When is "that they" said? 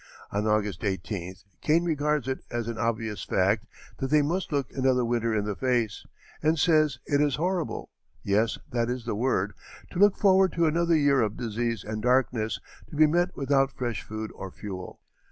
3.99-4.23